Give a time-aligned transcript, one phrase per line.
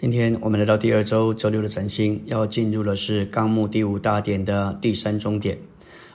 [0.00, 5.58] 今天我们来到第二周周六的晨星，要进入的是纲目第五大点的第三中点。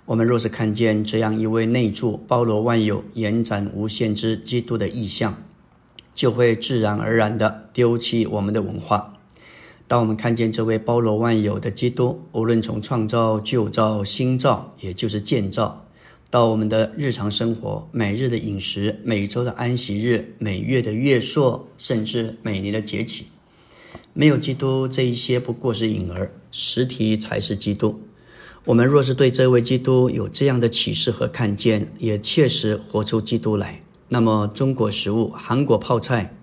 [0.05, 5.39] 我们若是看见这样一位内住、包罗万有、延展无限之基督的意象，
[6.15, 9.13] 就会自然而然的丢弃我们的文化。
[9.87, 15.85] 当我们看见这位包罗万有的基督，无论从创造、旧造、新造，也就是建造，
[16.31, 23.27] 到我们的日常生活、每日的饮食、每周的安息日、每月的月朔，甚至每年的节气。
[24.17, 27.99] 没有基督，这一些不过是影儿，实体才是基督。
[28.63, 36.33] 我们若是对这位基督有这样的启示和看见，也切实活出基督来，那么中国食物、韩国泡菜、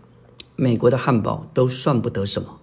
[0.55, 2.61] 美国的汉堡都算不得什么。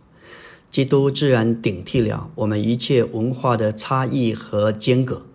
[0.70, 5.26] 基督自然顶替了我们一切文化的差异和间隔，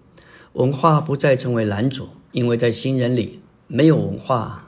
[0.52, 4.63] 文化不再成为拦阻，因为在新人里没有文化。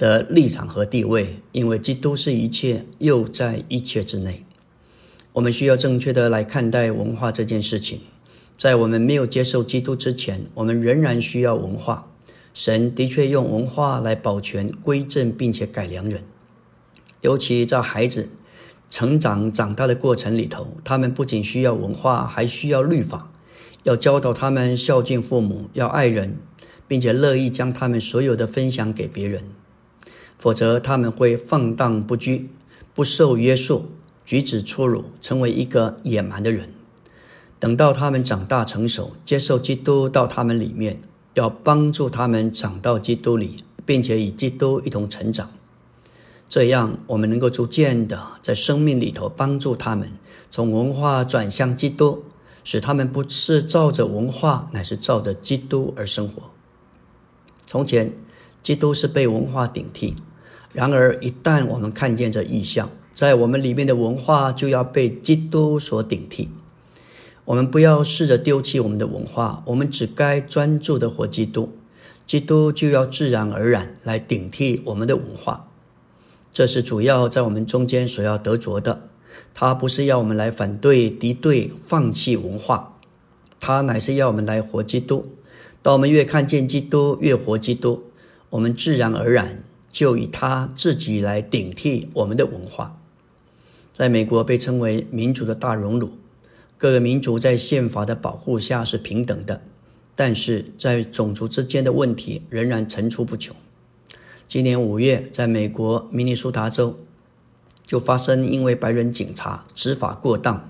[0.00, 4.46] 的立场和地位，因为基督是一切，又在一切之内。
[5.34, 8.00] 我们需要正确的来看待文化这件事情。
[8.56, 12.10] 在我们没有接受基督之前，我们仍然需要文化。
[12.54, 16.22] 神的确用文化来保全、归正，并且改良人。
[17.20, 18.30] 尤其在孩子
[18.88, 23.30] 成长长大的过程里头，他们不仅需要文化，还需要律法，
[23.82, 26.38] 要教导他们孝敬父母，要爱人，
[26.88, 29.44] 并且乐意将他们所有的分享给别人。
[30.40, 32.48] 否则，他们会放荡不拘，
[32.94, 33.90] 不受约束，
[34.24, 36.72] 举止粗鲁，成为一个野蛮的人。
[37.58, 41.02] 等到他们长大成熟，接受基督到他们里面，
[41.34, 45.50] 要帮助他们长到基督里，并且与基督一同成长。
[46.48, 50.08] 这样，我们能够逐渐的在生命里头帮助他们
[50.48, 52.24] 从文化转向基督，
[52.64, 56.44] 使他们不是照着文化，乃是照着基督而生活。
[57.66, 58.14] 从前，
[58.62, 60.16] 基督是被文化顶替。
[60.72, 66.48] 然而，一旦我们看见这意象，在我们里面的文化就要被基督所顶替。
[67.46, 71.72] 我们不要试着丢弃我们的文化，我们只该专注的活基督，
[72.24, 75.66] 基督就要自然而然来顶替我们的文化。
[76.52, 79.08] 这是主要在我们中间所要得着的。
[79.52, 82.96] 他不是要我们来反对、敌对、放弃文化，
[83.58, 85.26] 他乃是要我们来活基督。
[85.82, 88.04] 当我们越看见基督，越活基督，
[88.50, 89.64] 我们自然而然。
[89.92, 93.00] 就以他自己来顶替我们的文化，
[93.92, 96.12] 在美国被称为民族的大熔炉，
[96.76, 99.62] 各个民族在宪法的保护下是平等的，
[100.14, 103.56] 但是在种族之间的问题仍然层出不穷。
[104.46, 106.98] 今年五月，在美国明尼苏达州
[107.86, 110.68] 就发生因为白人警察执法过当，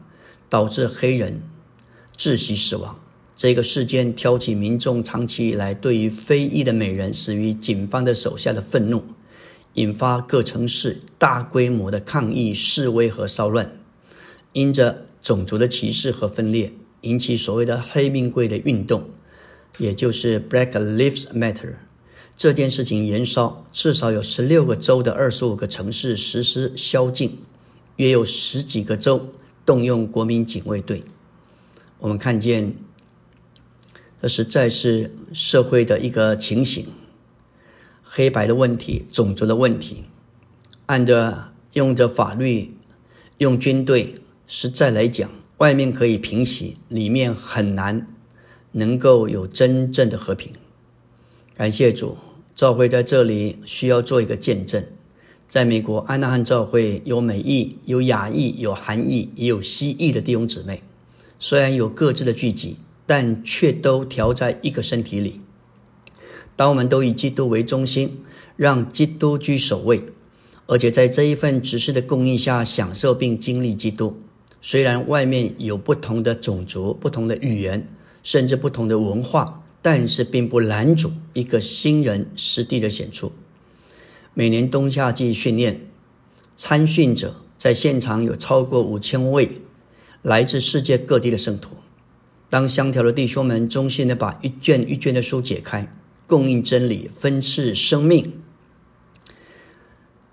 [0.50, 1.42] 导致黑人
[2.14, 3.00] 窒息死亡。
[3.41, 9.03] 这个事件挑起民众长期以来对于非裔的美人死于警方的手下的愤怒，
[9.73, 13.75] 引发各城市大规模的抗议、示威和骚乱。
[14.53, 16.71] 因着种族的歧视和分裂，
[17.01, 19.09] 引起所谓的“黑命贵”的运动，
[19.78, 21.77] 也就是 Black Lives Matter。
[22.37, 27.39] 这件事情延烧，至少有十六个州的二十五个城市实施宵禁，
[27.97, 29.31] 约有十几个州
[29.65, 31.03] 动用国民警卫队。
[32.01, 32.75] 我们看见。
[34.22, 36.86] 这实在是社会的一个情形，
[38.03, 40.04] 黑白的问题、种族的问题，
[40.86, 42.76] 按着用着法律、
[43.38, 44.16] 用军队，
[44.47, 48.06] 实在来讲，外面可以平息，里面很难
[48.72, 50.53] 能够有真正的和平。
[51.56, 52.19] 感谢主，
[52.54, 54.84] 赵会在这里需要做一个见证。
[55.48, 60.82] 在美国安娜汉教会有美裔、有亚裔、有韩裔，也有西裔的弟兄姊妹，
[61.38, 62.76] 虽然有各自的聚集。
[63.10, 65.41] 但却都调在一个身体里。
[66.54, 68.22] 当我们都以基督为中心，
[68.54, 70.04] 让基督居首位，
[70.66, 74.22] 而且在这一份指示的供应下享受并经历基督。
[74.60, 77.88] 虽然外面有不同的种族、不同的语言，
[78.22, 83.32] 甚至不同的文化，但是并不拦阻一个新人实地的显出。
[84.34, 85.88] 每年冬夏季训练
[86.54, 89.60] 参训者在现场有超过五千位
[90.22, 91.74] 来自世界各地的圣徒。
[92.50, 95.91] 当香条的弟兄们衷心的把一卷一卷的书解开，
[96.26, 98.32] 供应真理，分赐生命，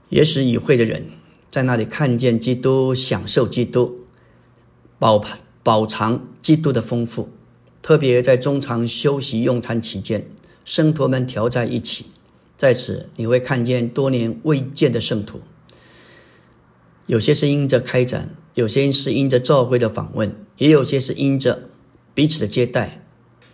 [0.10, 1.12] 也使与会的人
[1.52, 4.02] 在那里看见基督，享受基督，
[4.98, 5.24] 饱
[5.62, 7.30] 饱尝基督的丰富。
[7.84, 10.28] 特别在中场休息用餐期间，
[10.66, 12.08] 圣徒们调在一起，
[12.58, 15.42] 在此你会看见多年未见的圣徒，
[17.06, 21.70] 有些是因着开展，有些是因着教会的访问，也有些是因着。
[22.18, 23.04] 彼此的接待，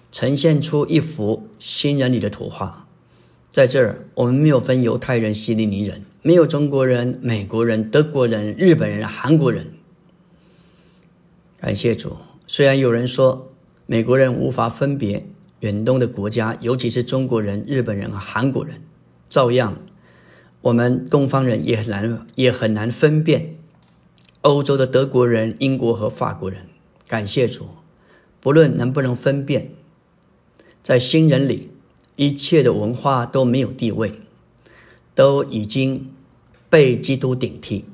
[0.10, 2.88] 呈现出一幅新人里的图画。
[3.51, 9.74] 在这儿，我们没有分犹太人、希利尼人，没有中国人、美国人、德国人、日本人、韩国人。
[11.60, 12.15] 感谢主。
[12.48, 13.51] 虽然有人说
[13.86, 15.25] 美国人无法分别
[15.60, 18.81] 远东的国家，尤其是中国人、日本人和韩国人，
[19.30, 19.77] 照样
[20.62, 23.57] 我们东方人也很难也很难分辨
[24.39, 26.62] 欧洲的德国人、英国和法国人。
[27.10, 27.68] 感谢主，
[28.44, 29.72] 不论能不能分辨，
[30.84, 31.69] 在新人里，
[32.18, 34.19] 一切的文化都没有地位，
[35.16, 36.12] 都已经
[36.69, 37.86] 被基督顶替。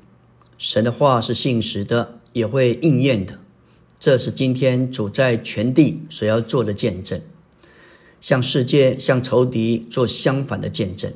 [0.57, 3.37] 神的话是信实的，也会应验的。
[3.99, 7.21] 这是今天主在全地所要做的见证，
[8.19, 11.13] 向世界、向仇敌做相反的见证。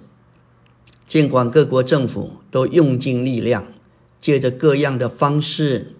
[1.08, 3.66] 尽管各国政府都用尽力量，
[4.20, 5.96] 借着各样的方式，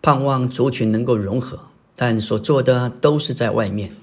[0.00, 3.94] 盼望族群能够融合，但所做的都是在外面，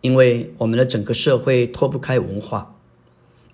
[0.00, 2.76] 因为我们的整个社会脱不开文化。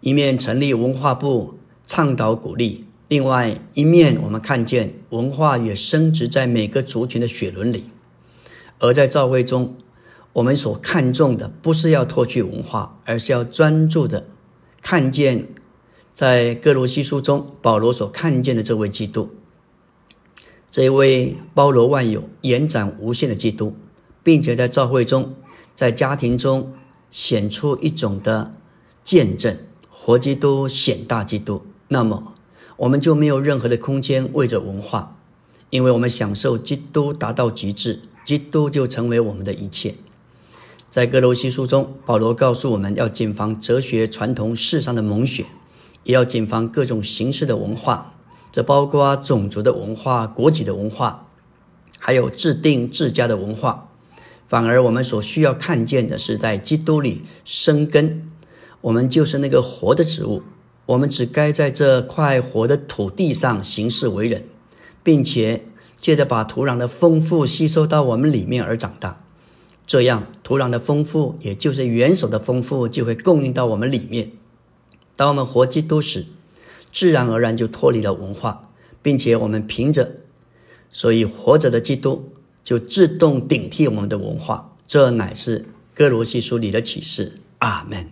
[0.00, 2.84] 一面成立文化部，倡导鼓励。
[3.08, 7.84] 另外一面，我们看见文化也升值在每个族群的血轮里，
[8.78, 9.75] 而在教会中，
[10.34, 14.28] 我们所看重的不是要脱去文化，而是要专注的
[14.81, 15.49] 看见，
[16.12, 19.31] 在各罗西书中保罗所看见的这位基督，
[20.70, 23.76] 这一位包罗万有、延展无限的基督，
[24.23, 25.35] 并且在教会中、
[25.75, 26.73] 在家庭中
[27.11, 28.53] 显出一种的
[29.03, 31.62] 见证，活基督显大基督。
[31.88, 32.35] 那么。
[32.79, 35.17] 我们就没有任何的空间为着文化，
[35.70, 39.97] 因为我们享受基督达到极致，基督就成为我们的一切。
[40.88, 45.47] 在哥罗西书中，保罗告诉我们要谨防哲学传统世上的蒙学，
[46.05, 48.15] 也要谨防各种形式的文化，
[48.58, 51.28] 这包括种族的文化、国籍的文化，
[52.00, 53.88] 还有制定自家的文化。
[54.49, 58.28] 反而我们所需要看见的是在基督里生根，
[58.81, 60.43] 我们就是那个活的植物。
[60.87, 64.43] 我们只该在这块活的土地上行事为人，
[65.05, 65.64] 并且
[66.00, 69.22] 借着把土壤的丰富吸收到我们里面而长大。
[69.87, 74.32] 这样，土壤的丰富，也就是元首的丰富，就会供应到我们里面。
[75.14, 76.26] 当我们活基督时，
[76.93, 78.70] 自然而然就脱离了文化，
[79.02, 80.17] 并且我们凭着，
[80.90, 82.32] 所以活着的基督
[82.62, 84.76] 就自动顶替我们的文化。
[84.87, 87.40] 这乃是哥罗西书里的启示。
[87.58, 88.06] 阿门。